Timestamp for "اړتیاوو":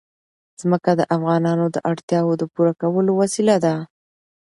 1.91-2.39